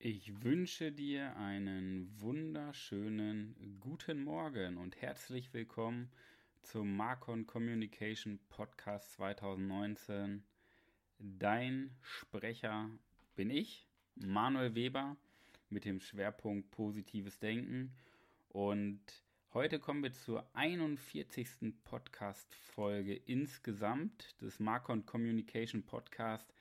[0.00, 6.08] Ich wünsche dir einen wunderschönen guten Morgen und herzlich willkommen
[6.62, 10.44] zum Marcon Communication Podcast 2019.
[11.18, 12.88] Dein Sprecher
[13.34, 15.16] bin ich, Manuel Weber,
[15.68, 17.92] mit dem Schwerpunkt positives Denken.
[18.50, 19.00] Und
[19.52, 21.74] heute kommen wir zur 41.
[21.82, 26.54] Podcast-Folge insgesamt des Marcon Communication Podcast.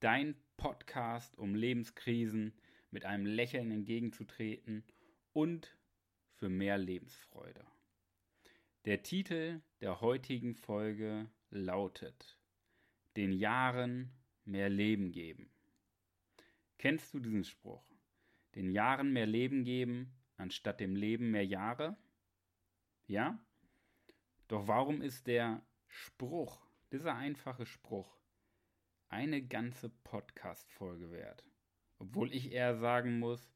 [0.00, 2.54] Dein Podcast, um Lebenskrisen
[2.92, 4.84] mit einem Lächeln entgegenzutreten
[5.32, 5.76] und
[6.34, 7.66] für mehr Lebensfreude.
[8.84, 12.38] Der Titel der heutigen Folge lautet
[13.16, 14.12] Den Jahren
[14.44, 15.50] mehr Leben geben.
[16.78, 17.88] Kennst du diesen Spruch?
[18.54, 21.96] Den Jahren mehr Leben geben, anstatt dem Leben mehr Jahre?
[23.06, 23.38] Ja?
[24.48, 28.18] Doch warum ist der Spruch, dieser einfache Spruch,
[29.08, 31.44] eine ganze Podcast-Folge wert?
[32.02, 33.48] Obwohl ich eher sagen muss,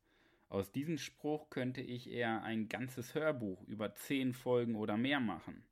[0.49, 5.65] aus diesem Spruch könnte ich eher ein ganzes Hörbuch über zehn Folgen oder mehr machen.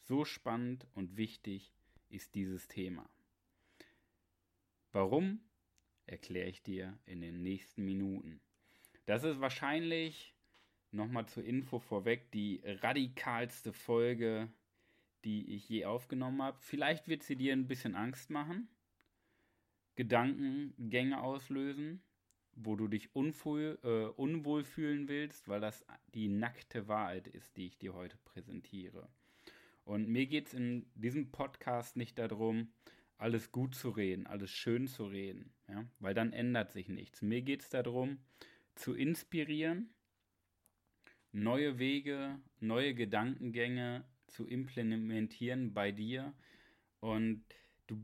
[0.00, 1.70] So spannend und wichtig
[2.08, 3.06] ist dieses Thema.
[4.90, 5.40] Warum,
[6.06, 8.40] erkläre ich dir in den nächsten Minuten.
[9.04, 10.34] Das ist wahrscheinlich,
[10.90, 14.50] nochmal zur Info vorweg, die radikalste Folge,
[15.26, 16.56] die ich je aufgenommen habe.
[16.62, 18.66] Vielleicht wird sie dir ein bisschen Angst machen.
[19.98, 22.04] Gedankengänge auslösen,
[22.52, 27.66] wo du dich unwohl, äh, unwohl fühlen willst, weil das die nackte Wahrheit ist, die
[27.66, 29.08] ich dir heute präsentiere.
[29.82, 32.70] Und mir geht es in diesem Podcast nicht darum,
[33.16, 35.84] alles gut zu reden, alles schön zu reden, ja?
[35.98, 37.20] weil dann ändert sich nichts.
[37.20, 38.18] Mir geht es darum,
[38.76, 39.92] zu inspirieren,
[41.32, 46.34] neue Wege, neue Gedankengänge zu implementieren bei dir
[47.00, 47.42] und
[47.88, 48.00] du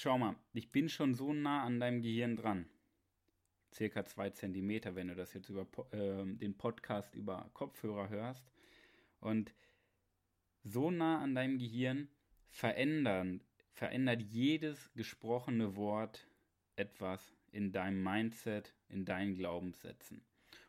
[0.00, 2.68] schau mal, ich bin schon so nah an deinem Gehirn dran.
[3.72, 8.44] Circa zwei Zentimeter, wenn du das jetzt über äh, den Podcast über Kopfhörer hörst.
[9.20, 9.54] Und
[10.62, 12.08] so nah an deinem Gehirn
[12.48, 16.28] verändern, verändert jedes gesprochene Wort
[16.76, 20.24] etwas in deinem Mindset, in deinen Glaubenssätzen.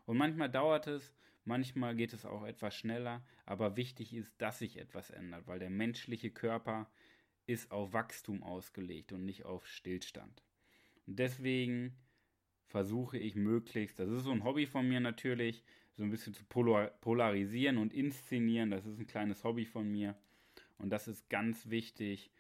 [0.05, 1.13] Und manchmal dauert es,
[1.43, 5.69] manchmal geht es auch etwas schneller, aber wichtig ist, dass sich etwas ändert, weil der
[5.69, 6.89] menschliche Körper
[7.47, 10.43] ist auf Wachstum ausgelegt und nicht auf Stillstand.
[11.07, 11.95] Und deswegen
[12.67, 15.63] versuche ich möglichst, das ist so ein Hobby von mir natürlich,
[15.95, 18.69] so ein bisschen zu polarisieren und inszenieren.
[18.69, 20.15] Das ist ein kleines Hobby von mir.
[20.77, 22.31] Und das ist ganz wichtig,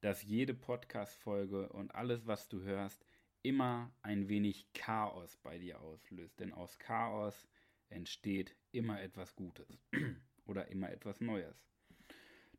[0.00, 3.04] dass jede Podcast-Folge und alles, was du hörst,
[3.42, 6.38] immer ein wenig Chaos bei dir auslöst.
[6.40, 7.46] Denn aus Chaos
[7.90, 9.78] entsteht immer etwas Gutes
[10.46, 11.66] oder immer etwas Neues.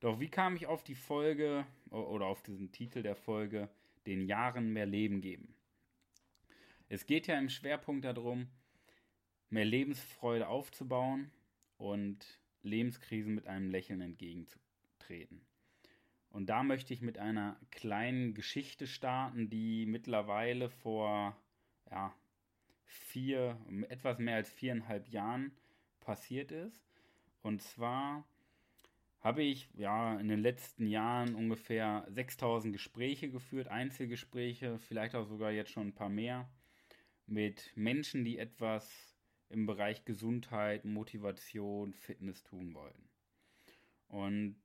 [0.05, 3.69] Doch wie kam ich auf die Folge oder auf diesen Titel der Folge,
[4.05, 5.55] den Jahren mehr Leben geben?
[6.89, 8.47] Es geht ja im Schwerpunkt darum,
[9.49, 11.31] mehr Lebensfreude aufzubauen
[11.79, 12.23] und
[12.61, 15.41] Lebenskrisen mit einem Lächeln entgegenzutreten.
[16.29, 21.35] Und da möchte ich mit einer kleinen Geschichte starten, die mittlerweile vor
[21.89, 22.13] ja,
[22.85, 25.51] vier, etwas mehr als viereinhalb Jahren
[25.99, 26.85] passiert ist.
[27.41, 28.23] Und zwar
[29.25, 35.51] habe ich ja in den letzten Jahren ungefähr 6000 Gespräche geführt, Einzelgespräche, vielleicht auch sogar
[35.51, 36.47] jetzt schon ein paar mehr,
[37.25, 39.17] mit Menschen, die etwas
[39.49, 43.09] im Bereich Gesundheit, Motivation, Fitness tun wollen.
[44.09, 44.57] Und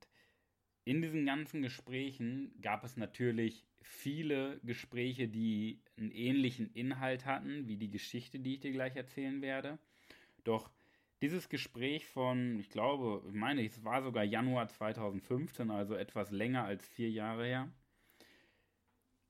[0.84, 7.78] in diesen ganzen Gesprächen gab es natürlich viele Gespräche, die einen ähnlichen Inhalt hatten, wie
[7.78, 9.78] die Geschichte, die ich dir gleich erzählen werde.
[10.44, 10.70] Doch
[11.22, 16.64] dieses Gespräch von, ich glaube, ich meine, es war sogar Januar 2015, also etwas länger
[16.64, 17.72] als vier Jahre her,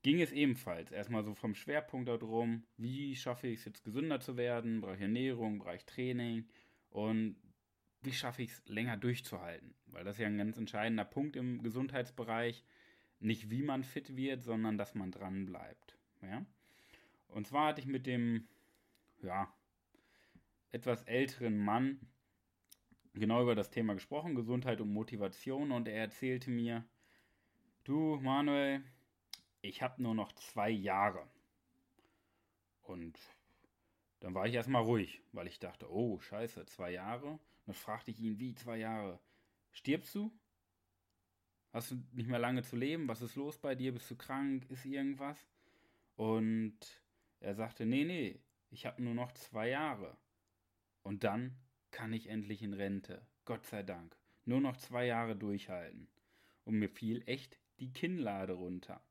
[0.02, 4.36] ging es ebenfalls erstmal so vom Schwerpunkt darum, wie schaffe ich es jetzt gesünder zu
[4.36, 6.48] werden, Bereich Ernährung, Bereich Training
[6.90, 7.36] und
[8.02, 11.62] wie schaffe ich es länger durchzuhalten, weil das ist ja ein ganz entscheidender Punkt im
[11.62, 12.64] Gesundheitsbereich,
[13.18, 15.98] nicht wie man fit wird, sondern dass man dran bleibt.
[16.22, 16.46] Ja?
[17.28, 18.48] Und zwar hatte ich mit dem,
[19.22, 19.52] ja,
[20.72, 22.00] etwas älteren Mann
[23.14, 26.84] genau über das Thema gesprochen, Gesundheit und Motivation, und er erzählte mir,
[27.84, 28.82] du Manuel,
[29.62, 31.28] ich habe nur noch zwei Jahre.
[32.82, 33.18] Und
[34.20, 37.32] dann war ich erstmal ruhig, weil ich dachte, oh scheiße, zwei Jahre.
[37.32, 39.20] Und dann fragte ich ihn, wie zwei Jahre?
[39.72, 40.32] Stirbst du?
[41.72, 43.06] Hast du nicht mehr lange zu leben?
[43.08, 43.92] Was ist los bei dir?
[43.92, 44.68] Bist du krank?
[44.70, 45.38] Ist irgendwas?
[46.16, 46.78] Und
[47.38, 48.40] er sagte, nee, nee,
[48.70, 50.16] ich habe nur noch zwei Jahre.
[51.02, 51.56] Und dann
[51.90, 53.22] kann ich endlich in Rente.
[53.44, 54.16] Gott sei Dank.
[54.44, 56.08] Nur noch zwei Jahre durchhalten.
[56.64, 59.02] Und mir fiel echt die Kinnlade runter.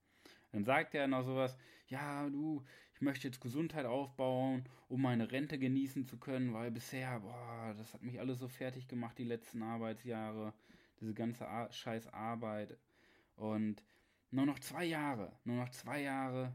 [0.51, 1.57] Dann sagte er noch sowas,
[1.87, 2.63] ja, du,
[2.93, 7.93] ich möchte jetzt Gesundheit aufbauen, um meine Rente genießen zu können, weil bisher, boah, das
[7.93, 10.53] hat mich alles so fertig gemacht, die letzten Arbeitsjahre,
[10.99, 12.77] diese ganze Ar scheiß Arbeit.
[13.35, 13.83] Und
[14.31, 16.53] nur noch zwei Jahre, nur noch zwei Jahre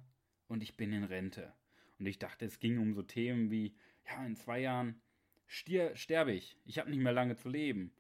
[0.49, 1.53] und ich bin in Rente.
[1.99, 3.75] Und ich dachte, es ging um so Themen wie,
[4.07, 5.01] ja, in zwei Jahren
[5.55, 7.93] stier, sterbe ich, ich habe nicht mehr lange zu leben.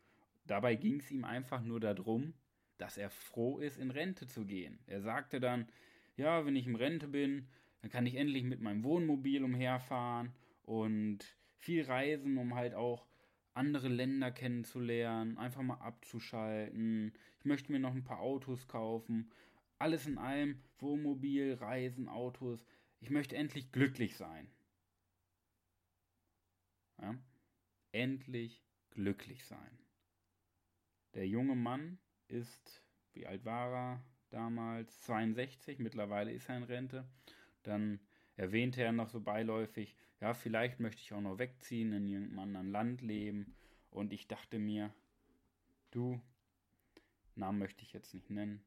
[0.46, 2.34] Dabei ging es ihm einfach nur darum,
[2.78, 4.78] dass er froh ist, in Rente zu gehen.
[4.86, 5.68] Er sagte dann,
[6.16, 7.48] ja, wenn ich in Rente bin,
[7.80, 11.18] dann kann ich endlich mit meinem Wohnmobil umherfahren und
[11.58, 13.06] viel reisen, um halt auch
[13.54, 17.12] andere Länder kennenzulernen, einfach mal abzuschalten.
[17.38, 19.30] Ich möchte mir noch ein paar Autos kaufen.
[19.78, 22.64] Alles in allem, Wohnmobil, Reisen, Autos.
[23.00, 24.48] Ich möchte endlich glücklich sein.
[27.00, 27.14] Ja?
[27.94, 28.60] Endlich
[28.90, 29.78] glücklich sein.
[31.14, 32.82] Der junge Mann ist,
[33.12, 35.00] wie alt war er damals?
[35.02, 37.08] 62, mittlerweile ist er in Rente.
[37.62, 38.00] Dann
[38.34, 42.70] erwähnte er noch so beiläufig, ja, vielleicht möchte ich auch noch wegziehen, in irgendeinem anderen
[42.72, 43.54] Land leben.
[43.90, 44.92] Und ich dachte mir,
[45.92, 46.20] du,
[47.36, 48.64] Namen möchte ich jetzt nicht nennen,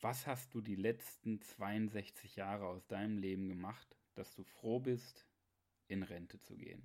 [0.00, 5.28] was hast du die letzten 62 Jahre aus deinem Leben gemacht, dass du froh bist,
[5.86, 6.82] in Rente zu gehen?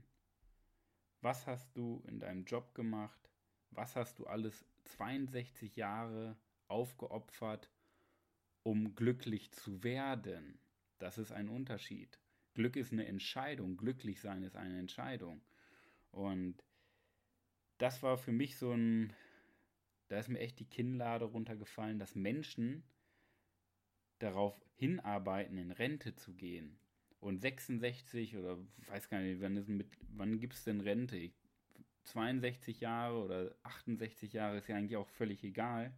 [1.23, 3.29] Was hast du in deinem Job gemacht?
[3.71, 6.37] Was hast du alles 62 Jahre
[6.67, 7.69] aufgeopfert,
[8.63, 10.59] um glücklich zu werden.
[10.97, 12.19] Das ist ein Unterschied.
[12.53, 15.41] Glück ist eine Entscheidung, glücklich sein ist eine Entscheidung.
[16.11, 16.63] Und
[17.77, 19.13] das war für mich so ein,
[20.07, 22.83] da ist mir echt die Kinnlade runtergefallen, dass Menschen
[24.19, 26.79] darauf hinarbeiten, in Rente zu gehen.
[27.23, 31.31] Und 66 oder weiß gar nicht, wann, wann gibt es denn Rente?
[32.03, 35.93] 62 Jahre oder 68 Jahre ist ja eigentlich auch völlig egal.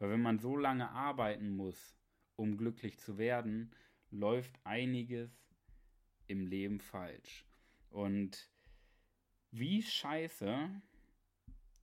[0.00, 1.96] Weil wenn man so lange arbeiten muss,
[2.34, 3.70] um glücklich zu werden,
[4.10, 5.30] läuft einiges
[6.26, 7.46] im Leben falsch.
[7.90, 8.50] Und
[9.52, 10.82] wie scheiße,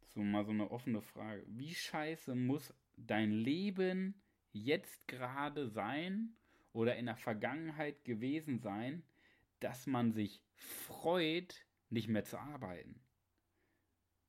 [0.07, 4.21] so mal so eine offene Frage, wie scheiße muss dein Leben
[4.51, 6.36] jetzt gerade sein
[6.73, 9.03] oder in der Vergangenheit gewesen sein,
[9.59, 12.99] dass man sich freut, nicht mehr zu arbeiten?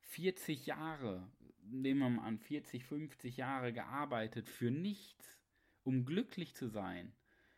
[0.01, 1.29] 40 Jahre
[1.63, 5.41] nehmen wir mal an, 40, 50 Jahre gearbeitet für nichts,
[5.83, 7.13] um glücklich zu sein.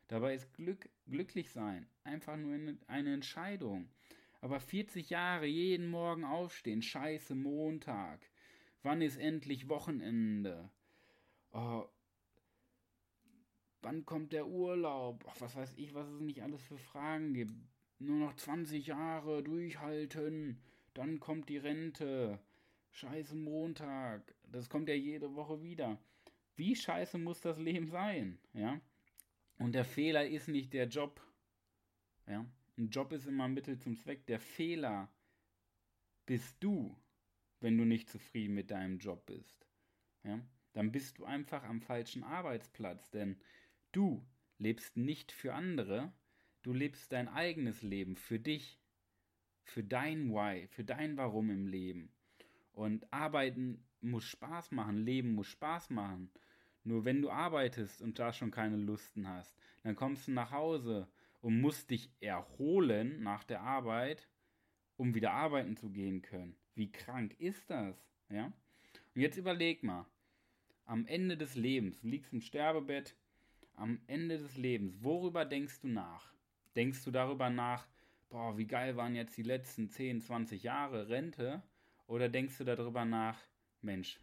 [0.08, 3.88] Dabei ist Glück, glücklich sein einfach nur eine Entscheidung.
[4.40, 8.20] Aber 40 Jahre jeden Morgen aufstehen, scheiße Montag.
[8.82, 10.70] Wann ist endlich Wochenende?
[11.52, 11.86] Oh,
[13.86, 15.24] wann kommt der Urlaub?
[15.28, 17.52] Ach, was weiß ich, was es nicht alles für Fragen gibt.
[18.00, 20.60] Nur noch 20 Jahre durchhalten,
[20.92, 22.40] dann kommt die Rente.
[22.90, 24.34] Scheiße Montag.
[24.50, 25.98] Das kommt ja jede Woche wieder.
[26.56, 28.40] Wie scheiße muss das Leben sein?
[28.54, 28.80] Ja?
[29.58, 31.22] Und der Fehler ist nicht der Job.
[32.26, 32.44] Ja?
[32.76, 34.26] Ein Job ist immer Mittel zum Zweck.
[34.26, 35.08] Der Fehler
[36.26, 36.96] bist du,
[37.60, 39.64] wenn du nicht zufrieden mit deinem Job bist.
[40.24, 40.40] Ja?
[40.72, 43.38] Dann bist du einfach am falschen Arbeitsplatz, denn
[43.92, 44.24] du
[44.58, 46.12] lebst nicht für andere,
[46.62, 48.78] du lebst dein eigenes Leben für dich,
[49.64, 52.12] für dein Why, für dein Warum im Leben.
[52.72, 56.30] Und arbeiten muss Spaß machen, Leben muss Spaß machen.
[56.84, 61.08] Nur wenn du arbeitest und da schon keine Lusten hast, dann kommst du nach Hause
[61.40, 64.28] und musst dich erholen nach der Arbeit,
[64.96, 66.56] um wieder arbeiten zu gehen können.
[66.74, 67.96] Wie krank ist das?
[68.30, 68.52] Ja?
[69.14, 70.06] Und jetzt überleg mal,
[70.84, 73.16] am Ende des Lebens, liegst im Sterbebett,
[73.76, 76.32] am Ende des Lebens, worüber denkst du nach?
[76.74, 77.86] Denkst du darüber nach,
[78.30, 81.62] boah, wie geil waren jetzt die letzten 10, 20 Jahre Rente?
[82.06, 83.38] Oder denkst du darüber nach,
[83.82, 84.18] Mensch,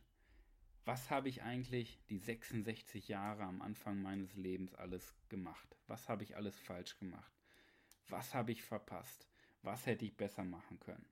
[0.85, 5.77] was habe ich eigentlich die 66 Jahre am Anfang meines Lebens alles gemacht?
[5.87, 7.31] Was habe ich alles falsch gemacht?
[8.09, 9.27] Was habe ich verpasst?
[9.61, 11.05] Was hätte ich besser machen können?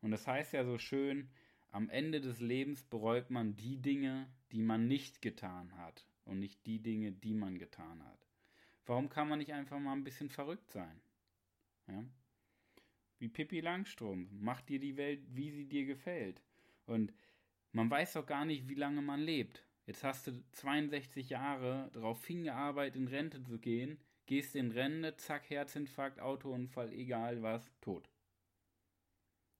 [0.00, 1.30] Und das heißt ja so schön,
[1.70, 6.64] am Ende des Lebens bereut man die Dinge, die man nicht getan hat und nicht
[6.66, 8.26] die Dinge, die man getan hat.
[8.86, 11.00] Warum kann man nicht einfach mal ein bisschen verrückt sein?
[11.88, 12.04] Ja?
[13.22, 14.28] wie Pippi Langstrom.
[14.32, 16.42] Mach dir die Welt, wie sie dir gefällt.
[16.86, 17.14] Und
[17.70, 19.64] man weiß doch gar nicht, wie lange man lebt.
[19.86, 25.48] Jetzt hast du 62 Jahre darauf hingearbeitet, in Rente zu gehen, gehst in Rente, zack,
[25.50, 28.10] Herzinfarkt, Autounfall, egal was, tot.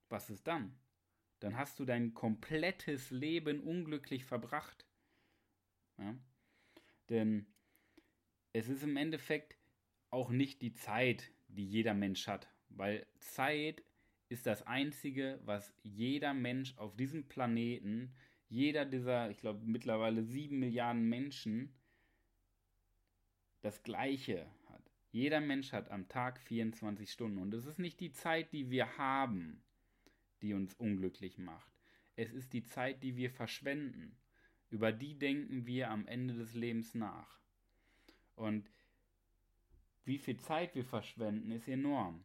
[0.09, 0.76] Was ist dann?
[1.38, 4.85] Dann hast du dein komplettes Leben unglücklich verbracht.
[5.99, 6.16] Ja?
[7.12, 7.47] Denn
[8.54, 9.59] es ist im Endeffekt
[10.11, 12.50] auch nicht die Zeit, die jeder Mensch hat.
[12.71, 13.85] Weil Zeit
[14.31, 18.14] ist das Einzige, was jeder Mensch auf diesem Planeten,
[18.49, 21.75] jeder dieser, ich glaube, mittlerweile sieben Milliarden Menschen,
[23.61, 24.90] das Gleiche hat.
[25.11, 28.97] Jeder Mensch hat am Tag 24 Stunden und es ist nicht die Zeit, die wir
[28.97, 29.62] haben,
[30.40, 31.71] die uns unglücklich macht.
[32.16, 34.16] Es ist die Zeit, die wir verschwenden.
[34.73, 37.38] Über die denken wir am Ende des Lebens nach.
[38.37, 38.71] Und
[40.07, 42.25] wie viel Zeit wir verschwenden, ist enorm.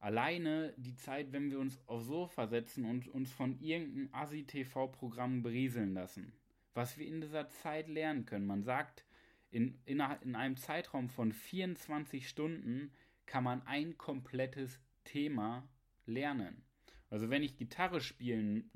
[0.00, 5.94] Alleine die Zeit, wenn wir uns aufs Sofa setzen und uns von irgendeinem Asi-TV-Programm berieseln
[5.94, 6.32] lassen.
[6.74, 8.46] Was wir in dieser Zeit lernen können.
[8.46, 9.04] Man sagt,
[9.52, 12.90] in, in, in einem Zeitraum von 24 Stunden
[13.24, 15.68] kann man ein komplettes Thema
[16.06, 16.64] lernen.
[17.08, 18.68] Also wenn ich Gitarre spielen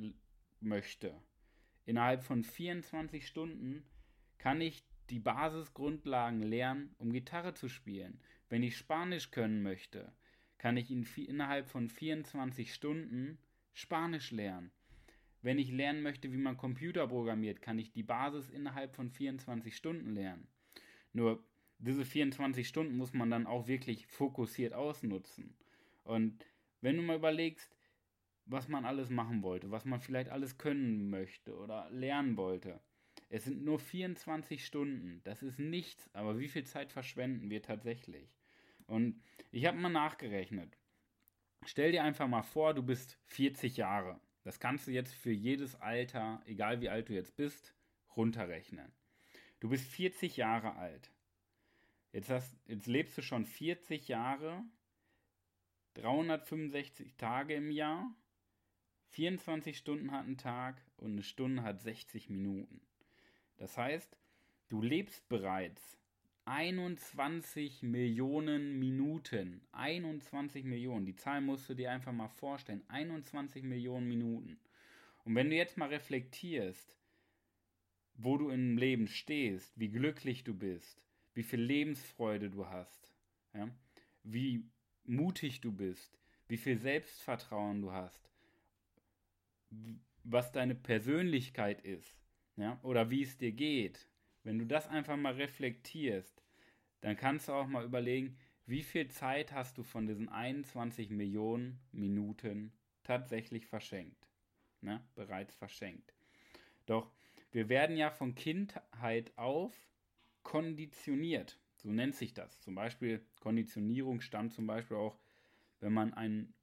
[0.60, 1.20] möchte,
[1.84, 3.84] innerhalb von 24 Stunden
[4.38, 8.20] kann ich die Basisgrundlagen lernen, um Gitarre zu spielen.
[8.48, 10.12] Wenn ich Spanisch können möchte,
[10.58, 13.38] kann ich in, innerhalb von 24 Stunden
[13.72, 14.70] Spanisch lernen.
[15.42, 19.76] Wenn ich lernen möchte, wie man Computer programmiert, kann ich die Basis innerhalb von 24
[19.76, 20.46] Stunden lernen.
[21.12, 21.44] Nur
[21.78, 25.56] diese 24 Stunden muss man dann auch wirklich fokussiert ausnutzen.
[26.04, 26.46] Und
[26.80, 27.76] wenn du mal überlegst,
[28.44, 32.80] was man alles machen wollte, was man vielleicht alles können möchte oder lernen wollte.
[33.28, 35.22] Es sind nur 24 Stunden.
[35.24, 38.28] Das ist nichts, aber wie viel Zeit verschwenden wir tatsächlich?
[38.86, 40.76] Und ich habe mal nachgerechnet.
[41.64, 44.20] Stell dir einfach mal vor, du bist 40 Jahre.
[44.42, 47.74] Das kannst du jetzt für jedes Alter, egal wie alt du jetzt bist,
[48.16, 48.92] runterrechnen.
[49.60, 51.12] Du bist 40 Jahre alt.
[52.12, 54.62] Jetzt, hast, jetzt lebst du schon 40 Jahre,
[55.94, 58.14] 365 Tage im Jahr
[59.12, 62.80] 24 Stunden hat ein Tag und eine Stunde hat 60 Minuten.
[63.58, 64.16] Das heißt,
[64.70, 65.98] du lebst bereits
[66.46, 69.60] 21 Millionen Minuten.
[69.72, 71.04] 21 Millionen.
[71.04, 72.82] Die Zahl musst du dir einfach mal vorstellen.
[72.88, 74.58] 21 Millionen Minuten.
[75.24, 76.96] Und wenn du jetzt mal reflektierst,
[78.14, 81.02] wo du im Leben stehst, wie glücklich du bist,
[81.34, 83.12] wie viel Lebensfreude du hast,
[83.52, 83.68] ja,
[84.22, 84.64] wie
[85.04, 88.31] mutig du bist, wie viel Selbstvertrauen du hast,
[90.24, 92.16] was deine Persönlichkeit ist,
[92.56, 94.08] ja, oder wie es dir geht,
[94.44, 96.42] wenn du das einfach mal reflektierst,
[97.00, 98.36] dann kannst du auch mal überlegen,
[98.66, 104.28] wie viel Zeit hast du von diesen 21 Millionen Minuten tatsächlich verschenkt,
[104.80, 106.14] ne, bereits verschenkt.
[106.86, 107.10] Doch
[107.50, 109.74] wir werden ja von Kindheit auf
[110.42, 112.60] konditioniert, so nennt sich das.
[112.60, 115.18] Zum Beispiel Konditionierung stammt zum Beispiel auch,
[115.80, 116.54] wenn man einen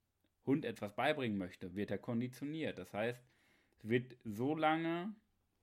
[0.50, 2.80] Hund etwas beibringen möchte, wird er konditioniert.
[2.80, 3.24] Das heißt,
[3.78, 5.16] es wird so lange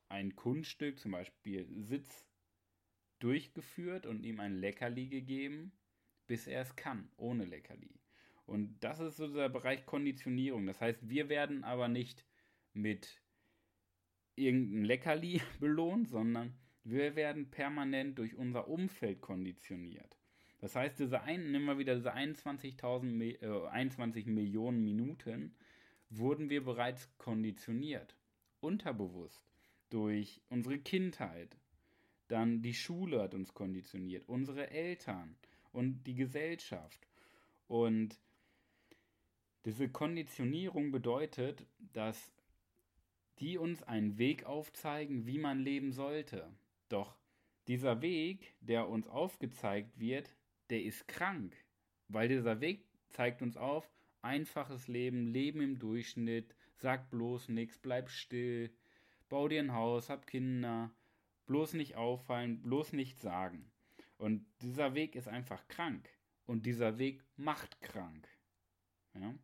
[0.09, 2.25] ein Kunststück, zum Beispiel Sitz,
[3.19, 5.73] durchgeführt und ihm ein Leckerli gegeben,
[6.29, 7.99] bis er es kann, ohne Leckerli.
[8.45, 10.67] Und das ist so der Bereich Konditionierung.
[10.67, 12.25] Das heißt, wir werden aber nicht
[12.73, 13.21] mit
[14.37, 20.16] irgendeinem Leckerli belohnt, sondern wir werden permanent durch unser Umfeld konditioniert.
[20.67, 25.55] Das heißt, diese ein, nehmen wir wieder diese 21.000, äh, 21 Millionen Minuten,
[26.11, 28.17] wurden wir bereits konditioniert,
[28.59, 29.49] unterbewusst,
[29.91, 31.57] durch unsere Kindheit.
[32.27, 35.37] Dann die Schule hat uns konditioniert, unsere Eltern
[35.71, 37.07] und die Gesellschaft.
[37.69, 38.19] Und
[39.67, 42.33] diese Konditionierung bedeutet, dass
[43.39, 46.53] die uns einen Weg aufzeigen, wie man leben sollte.
[46.89, 47.17] Doch
[47.69, 50.36] dieser Weg, der uns aufgezeigt wird,
[50.71, 51.57] der ist krank,
[52.09, 53.91] weil dieser Weg zeigt uns auf,
[54.23, 58.71] einfaches Leben, Leben im Durchschnitt, sag bloß nichts, bleib still,
[59.29, 60.91] bau dir ein Haus, hab Kinder,
[61.47, 63.71] bloß nicht auffallen, bloß nichts sagen.
[64.19, 66.09] Und dieser Weg ist einfach krank.
[66.47, 68.29] Und dieser Weg macht krank.
[69.15, 69.35] Ja?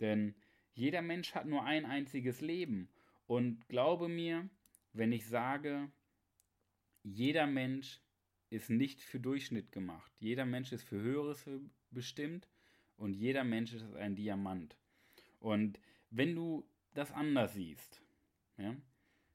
[0.00, 0.34] Denn
[0.72, 2.88] jeder Mensch hat nur ein einziges Leben.
[3.26, 4.48] Und glaube mir,
[4.92, 5.90] wenn ich sage,
[7.02, 8.00] jeder Mensch
[8.50, 10.12] ist nicht für Durchschnitt gemacht.
[10.18, 11.48] Jeder Mensch ist für Höheres
[11.90, 12.48] bestimmt
[12.96, 14.76] und jeder Mensch ist ein Diamant.
[15.38, 15.80] Und
[16.10, 18.02] wenn du das anders siehst,
[18.58, 18.76] ja,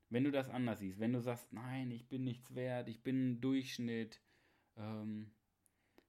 [0.10, 3.42] wenn du das anders siehst, wenn du sagst, nein, ich bin nichts wert, ich bin
[3.42, 4.22] Durchschnitt,
[4.78, 5.32] ähm,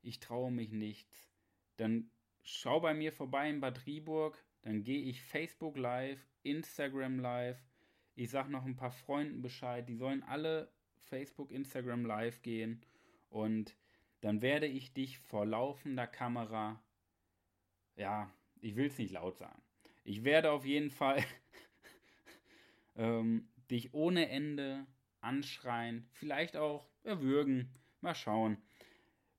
[0.02, 1.30] ich traue mich nichts,
[1.76, 2.10] dann
[2.42, 7.62] schau bei mir vorbei in Bad Rieburg, dann gehe ich Facebook live, Instagram live,
[8.16, 12.82] ich sag noch ein paar Freunden Bescheid, die sollen alle Facebook, Instagram live gehen
[13.28, 13.76] und
[14.20, 16.82] dann werde ich dich vor laufender Kamera,
[17.96, 19.62] ja, ich will es nicht laut sagen.
[20.04, 21.22] Ich werde auf jeden Fall
[22.96, 24.86] ähm, dich ohne Ende
[25.20, 28.58] anschreien, vielleicht auch erwürgen, mal schauen,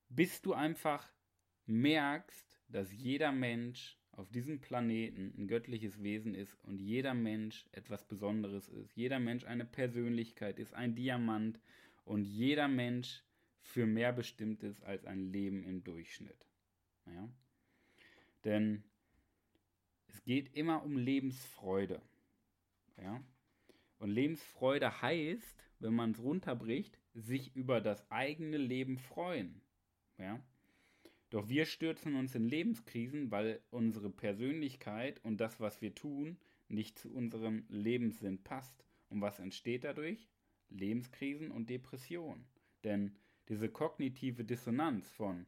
[0.10, 1.08] bis du einfach
[1.66, 8.04] merkst, dass jeder Mensch auf diesem Planeten ein göttliches Wesen ist und jeder Mensch etwas
[8.08, 8.96] Besonderes ist.
[8.96, 11.60] Jeder Mensch eine Persönlichkeit ist, ein Diamant
[12.04, 13.24] und jeder Mensch
[13.62, 16.46] für mehr bestimmt ist als ein Leben im Durchschnitt.
[17.06, 17.30] Ja?
[18.44, 18.84] Denn
[20.08, 22.02] es geht immer um Lebensfreude.
[22.98, 23.24] Ja?
[24.00, 29.62] Und Lebensfreude heißt, wenn man es runterbricht, sich über das eigene Leben freuen.
[30.18, 30.42] Ja?
[31.30, 36.38] Doch wir stürzen uns in Lebenskrisen, weil unsere Persönlichkeit und das, was wir tun,
[36.70, 38.86] nicht zu unserem Lebenssinn passt.
[39.10, 40.30] Und was entsteht dadurch?
[40.70, 42.46] Lebenskrisen und Depressionen.
[42.84, 43.16] Denn
[43.50, 45.46] diese kognitive Dissonanz von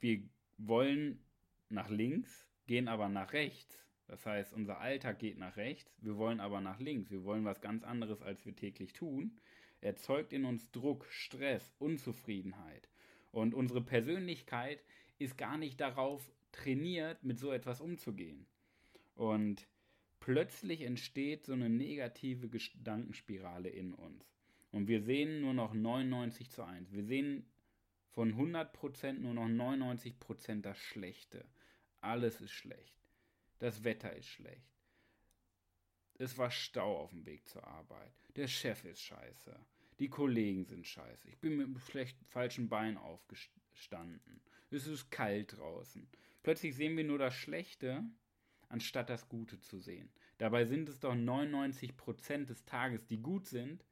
[0.00, 0.20] wir
[0.58, 1.20] wollen
[1.68, 3.78] nach links, gehen aber nach rechts.
[4.08, 7.10] Das heißt, unser Alltag geht nach rechts, wir wollen aber nach links.
[7.10, 9.38] Wir wollen was ganz anderes, als wir täglich tun.
[9.80, 12.88] Erzeugt in uns Druck, Stress, Unzufriedenheit.
[13.30, 14.82] Und unsere Persönlichkeit
[15.18, 18.46] ist gar nicht darauf trainiert, mit so etwas umzugehen.
[19.14, 19.66] Und
[20.20, 24.31] plötzlich entsteht so eine negative Gedankenspirale in uns.
[24.72, 26.92] Und wir sehen nur noch 99 zu 1.
[26.92, 27.46] Wir sehen
[28.08, 31.46] von 100% nur noch 99% das Schlechte.
[32.00, 32.98] Alles ist schlecht.
[33.58, 34.72] Das Wetter ist schlecht.
[36.18, 38.12] Es war Stau auf dem Weg zur Arbeit.
[38.34, 39.58] Der Chef ist scheiße.
[39.98, 41.28] Die Kollegen sind scheiße.
[41.28, 44.42] Ich bin mit dem schlechten, falschen Bein aufgestanden.
[44.70, 46.08] Es ist kalt draußen.
[46.42, 48.04] Plötzlich sehen wir nur das Schlechte,
[48.68, 50.10] anstatt das Gute zu sehen.
[50.38, 53.84] Dabei sind es doch 99% des Tages, die gut sind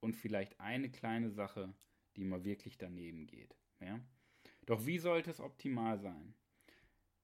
[0.00, 1.74] und vielleicht eine kleine Sache,
[2.16, 3.56] die mal wirklich daneben geht.
[3.80, 4.00] Ja?
[4.66, 6.34] Doch wie sollte es optimal sein?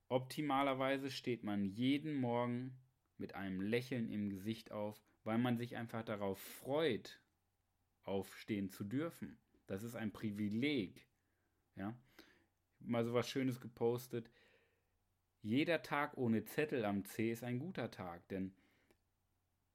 [0.09, 2.77] Optimalerweise steht man jeden Morgen
[3.19, 7.21] mit einem Lächeln im Gesicht auf, weil man sich einfach darauf freut,
[8.03, 9.39] aufstehen zu dürfen.
[9.67, 11.07] Das ist ein Privileg.
[11.77, 11.97] Ja?
[12.81, 14.31] Mal so was Schönes gepostet.
[15.41, 18.55] Jeder Tag ohne Zettel am C ist ein guter Tag, denn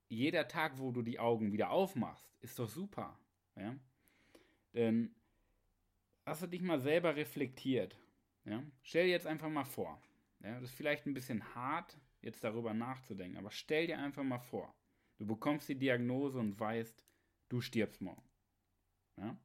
[0.09, 3.17] jeder Tag, wo du die Augen wieder aufmachst, ist doch super.
[3.55, 3.75] Ja?
[4.73, 5.15] Denn
[6.25, 7.97] hast du dich mal selber reflektiert?
[8.43, 8.63] Ja?
[8.81, 10.01] Stell dir jetzt einfach mal vor.
[10.43, 10.55] Ja?
[10.55, 14.73] Das ist vielleicht ein bisschen hart, jetzt darüber nachzudenken, aber stell dir einfach mal vor.
[15.17, 17.05] Du bekommst die Diagnose und weißt,
[17.49, 18.23] du stirbst morgen.
[19.17, 19.37] Ja?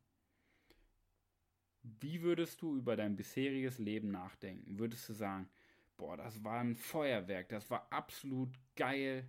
[1.82, 4.78] Wie würdest du über dein bisheriges Leben nachdenken?
[4.78, 5.50] Würdest du sagen,
[5.98, 9.28] boah, das war ein Feuerwerk, das war absolut geil,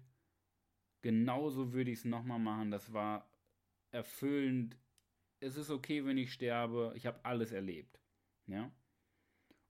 [1.06, 2.72] genauso würde ich es nochmal machen.
[2.72, 3.30] Das war
[3.92, 4.76] erfüllend.
[5.40, 6.94] Es ist okay, wenn ich sterbe.
[6.96, 8.02] Ich habe alles erlebt.
[8.48, 8.72] Ja?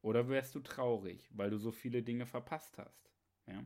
[0.02, 3.12] Oder wärst du traurig, weil du so viele Dinge verpasst hast?
[3.48, 3.65] Ja?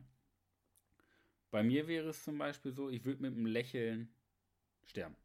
[1.52, 4.12] Bei mir wäre es zum Beispiel so, ich würde mit einem Lächeln
[4.82, 5.16] sterben.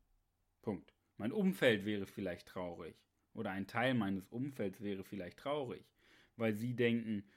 [0.62, 0.94] Punkt.
[1.18, 2.96] Mein Umfeld wäre vielleicht traurig.
[3.34, 5.84] Oder ein Teil meines Umfelds wäre vielleicht traurig,
[6.36, 7.28] weil sie denken,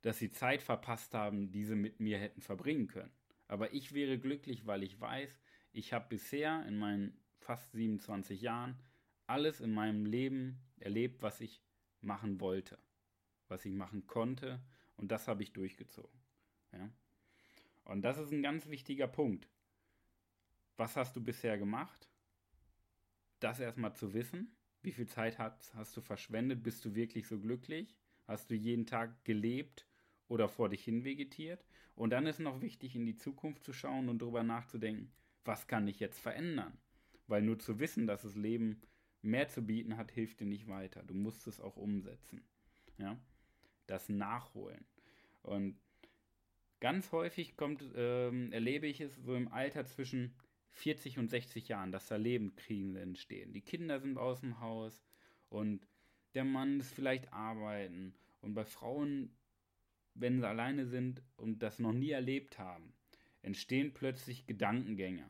[0.00, 3.12] dass sie Zeit verpasst haben, die sie mit mir hätten verbringen können.
[3.50, 5.40] Aber ich wäre glücklich, weil ich weiß,
[5.72, 8.78] ich habe bisher in meinen fast 27 Jahren
[9.26, 11.60] alles in meinem Leben erlebt, was ich
[12.00, 12.78] machen wollte,
[13.48, 14.62] was ich machen konnte
[14.96, 16.16] und das habe ich durchgezogen.
[16.70, 16.92] Ja?
[17.82, 19.48] Und das ist ein ganz wichtiger Punkt.
[20.76, 22.08] Was hast du bisher gemacht?
[23.40, 24.54] Das erstmal zu wissen.
[24.80, 26.62] Wie viel Zeit hast, hast du verschwendet?
[26.62, 27.96] Bist du wirklich so glücklich?
[28.28, 29.88] Hast du jeden Tag gelebt
[30.28, 31.64] oder vor dich hin vegetiert?
[32.00, 35.12] Und dann ist noch wichtig, in die Zukunft zu schauen und darüber nachzudenken,
[35.44, 36.72] was kann ich jetzt verändern?
[37.26, 38.80] Weil nur zu wissen, dass das Leben
[39.20, 41.02] mehr zu bieten hat, hilft dir nicht weiter.
[41.02, 42.42] Du musst es auch umsetzen.
[42.96, 43.18] Ja?
[43.86, 44.86] Das Nachholen.
[45.42, 45.78] Und
[46.80, 50.34] ganz häufig kommt, ähm, erlebe ich es so im Alter zwischen
[50.70, 53.52] 40 und 60 Jahren, dass da Lebenskriegen entstehen.
[53.52, 55.02] Die Kinder sind aus dem Haus
[55.50, 55.86] und
[56.32, 58.14] der Mann ist vielleicht arbeiten.
[58.40, 59.36] Und bei Frauen
[60.14, 62.92] wenn sie alleine sind und das noch nie erlebt haben,
[63.42, 65.28] entstehen plötzlich Gedankengänge.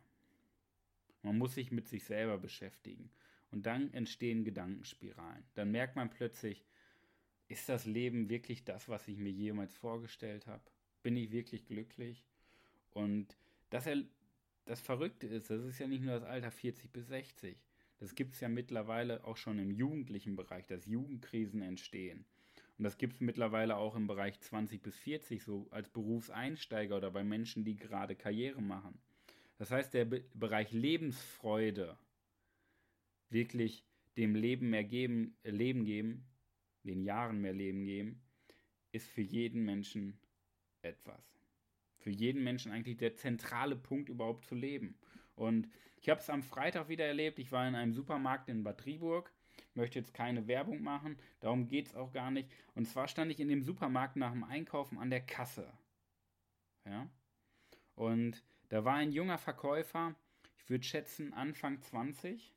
[1.22, 3.10] Man muss sich mit sich selber beschäftigen.
[3.50, 5.44] Und dann entstehen Gedankenspiralen.
[5.54, 6.64] Dann merkt man plötzlich,
[7.48, 10.62] ist das Leben wirklich das, was ich mir jemals vorgestellt habe?
[11.02, 12.24] Bin ich wirklich glücklich?
[12.90, 13.36] Und
[13.70, 13.88] das,
[14.66, 17.58] das Verrückte ist, das ist ja nicht nur das Alter 40 bis 60.
[17.98, 22.24] Das gibt es ja mittlerweile auch schon im jugendlichen Bereich, dass Jugendkrisen entstehen.
[22.80, 27.10] Und das gibt es mittlerweile auch im Bereich 20 bis 40, so als Berufseinsteiger oder
[27.10, 28.98] bei Menschen, die gerade Karriere machen.
[29.58, 31.98] Das heißt, der Be Bereich Lebensfreude,
[33.28, 33.84] wirklich
[34.16, 36.24] dem Leben mehr geben, äh, Leben geben,
[36.84, 38.22] den Jahren mehr Leben geben,
[38.92, 40.18] ist für jeden Menschen
[40.80, 41.38] etwas.
[41.98, 44.98] Für jeden Menschen eigentlich der zentrale Punkt überhaupt zu leben.
[45.34, 47.40] Und ich habe es am Freitag wieder erlebt.
[47.40, 49.30] Ich war in einem Supermarkt in Bad Triburg
[49.74, 52.50] möchte jetzt keine Werbung machen, darum geht es auch gar nicht.
[52.74, 55.72] Und zwar stand ich in dem Supermarkt nach dem Einkaufen an der Kasse.
[56.84, 57.08] Ja.
[57.94, 60.14] Und da war ein junger Verkäufer,
[60.56, 62.54] ich würde schätzen Anfang 20.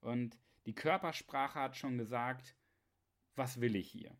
[0.00, 2.54] Und die Körpersprache hat schon gesagt,
[3.36, 4.16] was will ich hier?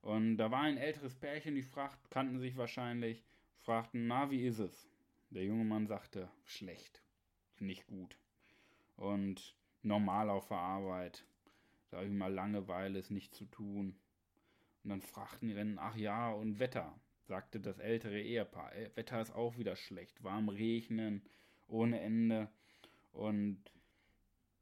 [0.00, 3.24] Und da war ein älteres Pärchen, die fragt, kannten sich wahrscheinlich,
[3.58, 4.88] fragten, na, wie ist es?
[5.30, 7.02] Der junge Mann sagte, schlecht,
[7.58, 8.16] nicht gut.
[8.96, 11.24] Und normal auf der Arbeit,
[11.90, 13.98] sag ich mal, Langeweile ist nichts zu tun.
[14.84, 18.74] Und dann fragten die Rennen, ach ja, und Wetter, sagte das ältere Ehepaar.
[18.74, 21.22] Äh, Wetter ist auch wieder schlecht, warm regnen,
[21.66, 22.48] ohne Ende.
[23.12, 23.62] Und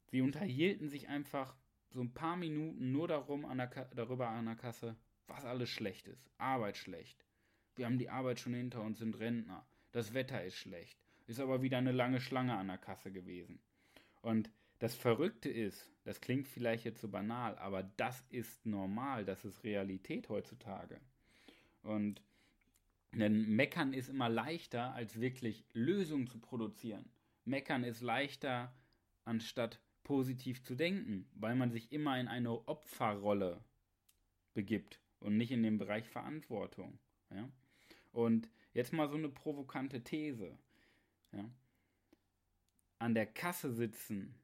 [0.06, 1.54] sie unterhielten sich einfach
[1.90, 6.08] so ein paar Minuten nur darum an der darüber an der Kasse, was alles schlecht
[6.08, 6.30] ist.
[6.38, 7.24] Arbeit schlecht.
[7.74, 9.66] Wir haben die Arbeit schon hinter uns, sind Rentner.
[9.92, 10.98] Das Wetter ist schlecht.
[11.26, 13.60] Ist aber wieder eine lange Schlange an der Kasse gewesen.
[14.22, 19.44] Und das Verrückte ist, das klingt vielleicht jetzt so banal, aber das ist normal, das
[19.44, 21.00] ist Realität heutzutage.
[21.82, 22.22] Und
[23.12, 27.08] denn Meckern ist immer leichter, als wirklich Lösungen zu produzieren.
[27.44, 28.74] Meckern ist leichter,
[29.24, 33.64] anstatt positiv zu denken, weil man sich immer in eine Opferrolle
[34.52, 36.98] begibt und nicht in den Bereich Verantwortung.
[37.30, 37.48] Ja?
[38.12, 40.58] Und jetzt mal so eine provokante These.
[41.32, 41.48] Ja?
[42.98, 44.34] An der Kasse sitzen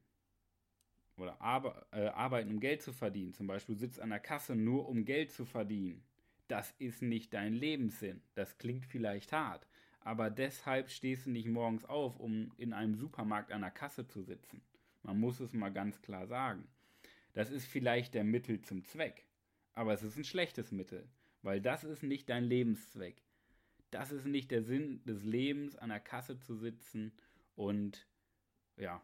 [1.17, 4.87] oder arbe äh, arbeiten, um Geld zu verdienen, zum Beispiel sitzt an der Kasse nur,
[4.87, 6.03] um Geld zu verdienen,
[6.47, 8.21] das ist nicht dein Lebenssinn.
[8.35, 9.67] Das klingt vielleicht hart,
[10.01, 14.21] aber deshalb stehst du nicht morgens auf, um in einem Supermarkt an der Kasse zu
[14.21, 14.61] sitzen.
[15.03, 16.67] Man muss es mal ganz klar sagen.
[17.33, 19.25] Das ist vielleicht der Mittel zum Zweck,
[19.73, 21.09] aber es ist ein schlechtes Mittel,
[21.41, 23.23] weil das ist nicht dein Lebenszweck.
[23.89, 27.11] Das ist nicht der Sinn des Lebens, an der Kasse zu sitzen
[27.55, 28.07] und
[28.77, 29.01] ja,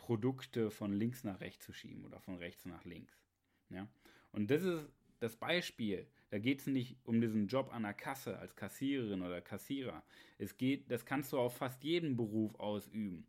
[0.00, 3.22] Produkte von links nach rechts zu schieben oder von rechts nach links.
[3.68, 3.86] Ja?
[4.32, 6.06] Und das ist das Beispiel.
[6.30, 10.02] Da geht es nicht um diesen Job an der Kasse als Kassiererin oder Kassierer.
[10.38, 13.26] Es geht, das kannst du auf fast jeden Beruf ausüben.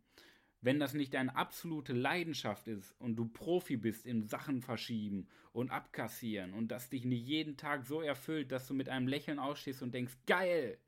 [0.62, 5.70] Wenn das nicht deine absolute Leidenschaft ist und du Profi bist in Sachen verschieben und
[5.70, 9.82] abkassieren und das dich nicht jeden Tag so erfüllt, dass du mit einem Lächeln ausstehst
[9.82, 10.78] und denkst, geil,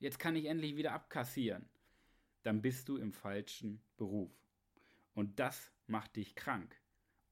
[0.00, 1.68] jetzt kann ich endlich wieder abkassieren,
[2.42, 4.43] dann bist du im falschen Beruf.
[5.14, 6.76] Und das macht dich krank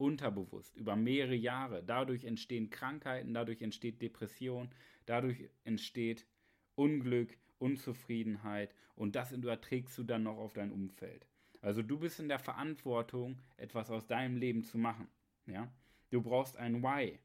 [0.03, 1.83] unterbewusst über mehrere Jahre.
[1.85, 4.71] Dadurch entstehen Krankheiten, dadurch entsteht Depression,
[5.07, 6.27] dadurch entsteht
[6.75, 11.27] Unglück, Unzufriedenheit und das überträgst du dann noch auf dein Umfeld.
[11.61, 15.07] Also du bist in der Verantwortung, etwas aus deinem Leben zu machen.
[15.47, 15.73] Ja?
[16.11, 17.21] Du brauchst ein Why,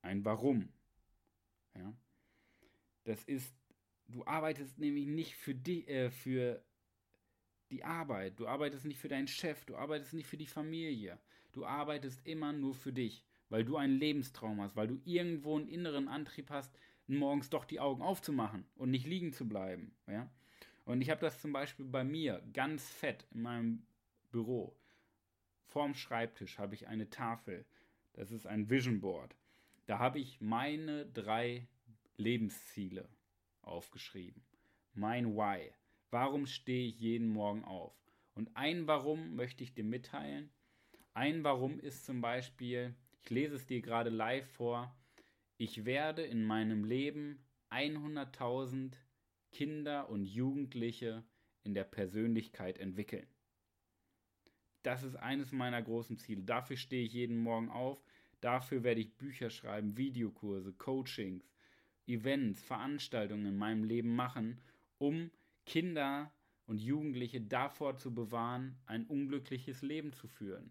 [0.00, 0.70] ein Warum.
[1.74, 1.92] Ja?
[3.04, 3.54] Das ist,
[4.08, 6.64] du arbeitest nämlich nicht für die, äh, für
[7.70, 8.38] die Arbeit.
[8.38, 11.18] Du arbeitest nicht für deinen Chef, du arbeitest nicht für die Familie.
[11.52, 15.68] Du arbeitest immer nur für dich, weil du einen Lebenstraum hast, weil du irgendwo einen
[15.68, 16.76] inneren Antrieb hast,
[17.06, 19.94] morgens doch die Augen aufzumachen und nicht liegen zu bleiben.
[20.06, 20.30] Ja?
[20.84, 23.86] Und ich habe das zum Beispiel bei mir ganz fett in meinem
[24.30, 24.76] Büro.
[25.66, 27.64] Vorm Schreibtisch habe ich eine Tafel.
[28.12, 29.36] Das ist ein Vision Board.
[29.86, 31.66] Da habe ich meine drei
[32.16, 33.08] Lebensziele
[33.62, 34.42] aufgeschrieben.
[34.94, 35.72] Mein Why.
[36.10, 37.94] Warum stehe ich jeden Morgen auf?
[38.34, 40.50] Und ein Warum möchte ich dir mitteilen.
[41.14, 44.94] Ein Warum ist zum Beispiel, ich lese es dir gerade live vor,
[45.56, 48.92] ich werde in meinem Leben 100.000
[49.50, 51.24] Kinder und Jugendliche
[51.64, 53.26] in der Persönlichkeit entwickeln.
[54.82, 56.42] Das ist eines meiner großen Ziele.
[56.42, 58.04] Dafür stehe ich jeden Morgen auf.
[58.40, 61.50] Dafür werde ich Bücher schreiben, Videokurse, Coachings,
[62.06, 64.60] Events, Veranstaltungen in meinem Leben machen,
[64.98, 65.30] um
[65.66, 66.32] Kinder
[66.66, 70.70] und Jugendliche davor zu bewahren, ein unglückliches Leben zu führen.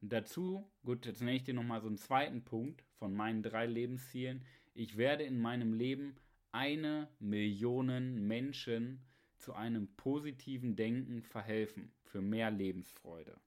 [0.00, 3.66] Und dazu, gut, jetzt nenne ich dir nochmal so einen zweiten Punkt von meinen drei
[3.66, 4.44] Lebenszielen.
[4.74, 6.16] Ich werde in meinem Leben
[6.52, 9.00] eine Million Menschen
[9.38, 13.38] zu einem positiven Denken verhelfen, für mehr Lebensfreude.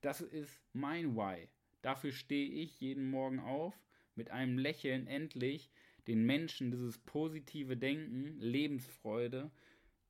[0.00, 1.48] Das ist mein Why.
[1.82, 3.74] Dafür stehe ich jeden Morgen auf,
[4.14, 5.70] mit einem Lächeln endlich
[6.06, 9.50] den Menschen dieses positive Denken, Lebensfreude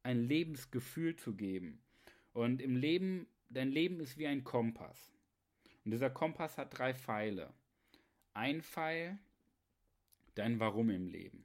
[0.02, 1.82] ein Lebensgefühl zu geben.
[2.32, 5.12] Und im Leben, dein Leben ist wie ein Kompass.
[5.84, 7.52] Und dieser Kompass hat drei Pfeile.
[8.34, 9.18] Ein Pfeil,
[10.34, 11.44] dein Warum im Leben.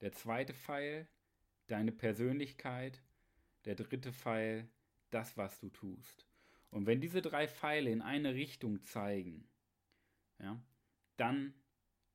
[0.00, 1.08] Der zweite Pfeil,
[1.66, 3.02] deine Persönlichkeit.
[3.64, 4.68] Der dritte Pfeil,
[5.10, 6.26] das, was du tust.
[6.70, 9.48] Und wenn diese drei Pfeile in eine Richtung zeigen,
[10.38, 10.60] ja,
[11.16, 11.54] dann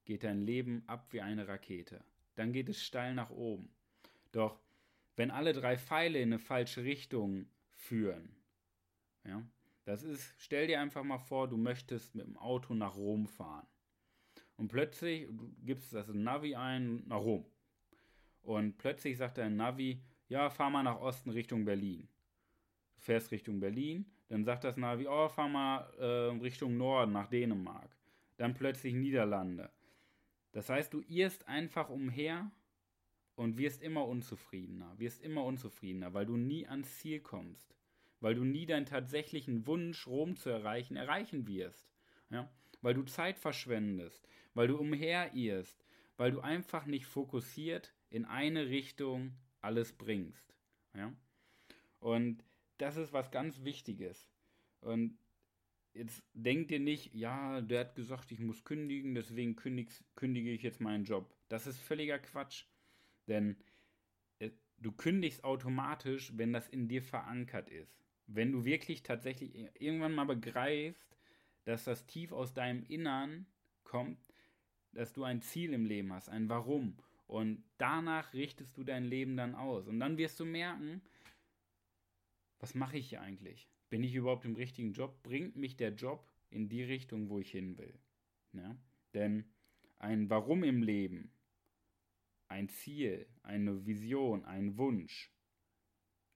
[0.05, 2.03] geht dein Leben ab wie eine Rakete.
[2.35, 3.73] Dann geht es steil nach oben.
[4.31, 4.59] Doch
[5.21, 8.35] wenn alle drei Pfeile in eine falsche Richtung führen.
[9.23, 9.45] Ja,
[9.85, 13.67] das ist, stell dir einfach mal vor, du möchtest mit dem Auto nach Rom fahren.
[14.57, 17.45] Und plötzlich, du gibst das Navi ein, nach Rom.
[18.41, 22.07] Und plötzlich sagt dein Navi, ja, fahr mal nach Osten Richtung Berlin.
[22.95, 27.27] Du fährst Richtung Berlin, Dann sagt das Navi, oh, fahr mal äh, Richtung Norden, nach
[27.27, 27.95] Dänemark.
[28.37, 29.69] Dann plötzlich Niederlande.
[30.51, 32.49] Das heißt, du irrst einfach umher
[33.35, 37.75] und wirst immer unzufriedener, wirst immer unzufriedener, weil du nie ans Ziel kommst,
[38.19, 41.91] weil du nie deinen tatsächlichen Wunsch, Rom zu erreichen, erreichen wirst,
[42.29, 42.49] ja?
[42.81, 45.85] weil du Zeit verschwendest, weil du umherirrst,
[46.17, 50.55] weil du einfach nicht fokussiert in eine Richtung alles bringst.
[50.93, 51.13] Ja?
[51.99, 52.43] Und
[52.77, 54.27] das ist was ganz Wichtiges.
[54.81, 55.17] Und
[55.93, 60.81] jetzt denkt ihr nicht, ja, der hat gesagt, ich muss kündigen, deswegen kündige ich jetzt
[60.81, 61.33] meinen Job.
[61.49, 62.65] Das ist völliger Quatsch.
[63.31, 63.55] Denn
[64.39, 67.97] äh, du kündigst automatisch, wenn das in dir verankert ist.
[68.27, 71.17] Wenn du wirklich tatsächlich irgendwann mal begreifst,
[71.63, 73.45] dass das tief aus deinem Innern
[73.85, 74.19] kommt,
[74.91, 76.97] dass du ein Ziel im Leben hast, ein Warum.
[77.25, 79.87] Und danach richtest du dein Leben dann aus.
[79.87, 81.01] Und dann wirst du merken,
[82.59, 83.69] was mache ich hier eigentlich?
[83.89, 85.23] Bin ich überhaupt im richtigen Job?
[85.23, 87.97] Bringt mich der Job in die Richtung, wo ich hin will?
[88.51, 88.75] Ja?
[89.13, 89.45] Denn
[89.99, 91.31] ein Warum im Leben,
[92.51, 95.31] ein Ziel, eine Vision, ein Wunsch,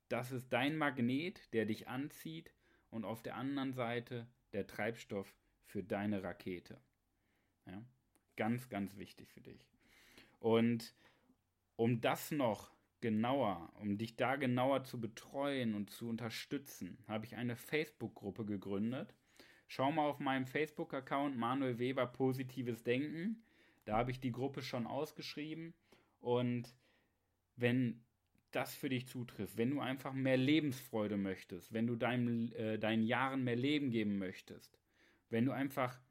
[0.10, 2.54] das ist dein Magnet, der dich anzieht
[2.90, 6.80] und auf der anderen Seite der Treibstoff für deine Rakete.
[7.66, 7.84] Ja?
[8.38, 9.68] Ganz, ganz wichtig für dich.
[10.40, 10.96] Und
[11.76, 17.36] um das noch genauer, um dich da genauer zu betreuen und zu unterstützen, habe ich
[17.36, 19.14] eine Facebook-Gruppe gegründet.
[19.68, 23.44] Schau mal auf meinem Facebook-Account Manuel Weber Positives Denken.
[23.86, 25.74] Da habe ich die Gruppe schon ausgeschrieben.
[26.26, 26.76] Und
[27.56, 28.04] wenn
[28.50, 33.04] das für dich zutrifft, wenn du einfach mehr Lebensfreude möchtest, wenn du deinem, äh, deinen
[33.04, 34.80] Jahren mehr Leben geben möchtest,
[35.30, 36.02] wenn du einfach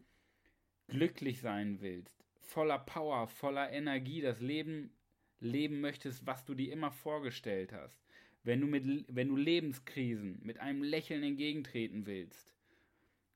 [0.86, 4.92] glücklich sein willst, voller Power, voller Energie, das Leben
[5.40, 8.00] leben möchtest, was du dir immer vorgestellt hast,
[8.44, 12.54] wenn du, mit, wenn du Lebenskrisen mit einem Lächeln entgegentreten willst,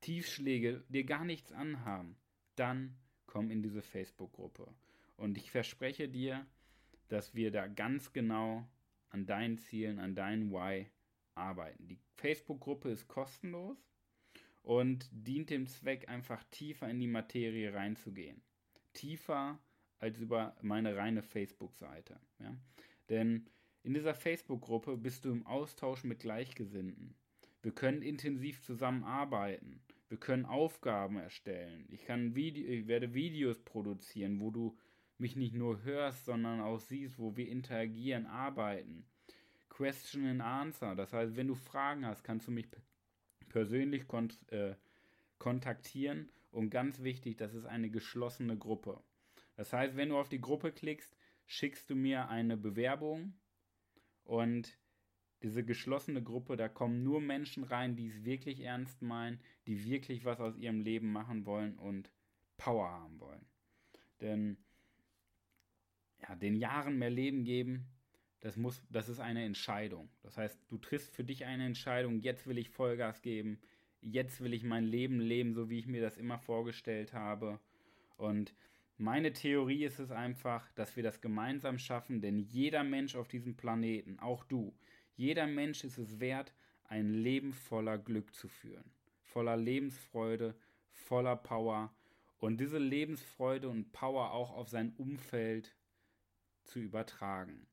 [0.00, 2.14] Tiefschläge dir gar nichts anhaben,
[2.54, 4.72] dann komm in diese Facebook-Gruppe.
[5.16, 6.46] Und ich verspreche dir,
[7.08, 8.68] dass wir da ganz genau
[9.10, 10.86] an deinen Zielen, an deinen Why
[11.34, 11.88] arbeiten.
[11.88, 13.78] Die Facebook-Gruppe ist kostenlos
[14.62, 18.42] und dient dem Zweck, einfach tiefer in die Materie reinzugehen.
[18.92, 19.58] Tiefer
[19.98, 22.20] als über meine reine Facebook-Seite.
[22.38, 22.56] Ja?
[23.08, 23.48] Denn
[23.82, 27.14] in dieser Facebook-Gruppe bist du im Austausch mit Gleichgesinnten.
[27.62, 29.80] Wir können intensiv zusammenarbeiten.
[30.08, 31.86] Wir können Aufgaben erstellen.
[31.90, 34.76] Ich, kann Video, ich werde Videos produzieren, wo du
[35.18, 39.06] mich nicht nur hörst, sondern auch siehst, wo wir interagieren, arbeiten.
[39.68, 40.94] Question and Answer.
[40.94, 42.66] Das heißt, wenn du Fragen hast, kannst du mich
[43.48, 44.74] persönlich kont äh,
[45.38, 46.30] kontaktieren.
[46.50, 49.02] Und ganz wichtig, das ist eine geschlossene Gruppe.
[49.56, 53.34] Das heißt, wenn du auf die Gruppe klickst, schickst du mir eine Bewerbung
[54.24, 54.78] und
[55.42, 60.24] diese geschlossene Gruppe, da kommen nur Menschen rein, die es wirklich ernst meinen, die wirklich
[60.24, 62.10] was aus ihrem Leben machen wollen und
[62.56, 63.46] Power haben wollen.
[64.20, 64.56] Denn
[66.22, 67.86] ja, den Jahren mehr Leben geben,
[68.40, 70.08] das muss, das ist eine Entscheidung.
[70.22, 73.58] Das heißt, du triffst für dich eine Entscheidung, jetzt will ich Vollgas geben,
[74.00, 77.58] jetzt will ich mein Leben leben, so wie ich mir das immer vorgestellt habe.
[78.16, 78.54] Und
[78.96, 83.56] meine Theorie ist es einfach, dass wir das gemeinsam schaffen, denn jeder Mensch auf diesem
[83.56, 84.74] Planeten, auch du,
[85.16, 86.54] jeder Mensch ist es wert,
[86.84, 88.90] ein Leben voller Glück zu führen,
[89.22, 90.54] voller Lebensfreude,
[90.90, 91.92] voller Power
[92.38, 95.74] und diese Lebensfreude und Power auch auf sein Umfeld
[96.68, 97.66] zu übertragen.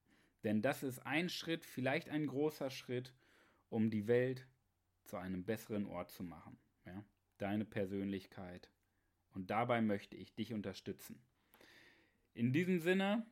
[0.43, 3.13] Denn das ist ein Schritt, vielleicht ein großer Schritt,
[3.69, 4.47] um die Welt
[5.03, 6.57] zu einem besseren Ort zu machen.
[6.85, 7.03] Ja?
[7.37, 8.69] Deine Persönlichkeit
[9.35, 11.21] und dabei möchte ich dich unterstützen.
[12.33, 13.25] In diesem Sinne,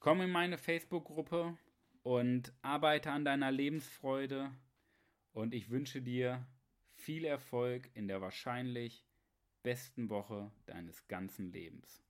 [0.00, 1.56] komm in meine Facebook-Gruppe
[2.02, 4.50] und arbeite an deiner Lebensfreude
[5.32, 6.46] und ich wünsche dir
[6.94, 9.06] viel Erfolg in der wahrscheinlich
[9.62, 12.02] besten Woche deines ganzen Lebens.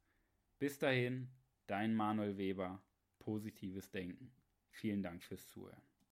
[0.59, 1.28] Bis dahin,
[1.66, 2.82] dein Manuel Weber,
[3.26, 4.30] positives Denken.
[4.70, 5.82] Vielen Dank fürs Zuhören.